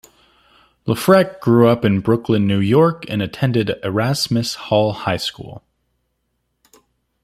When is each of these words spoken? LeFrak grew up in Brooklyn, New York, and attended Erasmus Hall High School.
LeFrak 0.87 1.39
grew 1.41 1.67
up 1.67 1.85
in 1.85 1.99
Brooklyn, 1.99 2.47
New 2.47 2.57
York, 2.57 3.05
and 3.07 3.21
attended 3.21 3.77
Erasmus 3.83 4.55
Hall 4.55 4.93
High 4.93 5.17
School. 5.17 5.61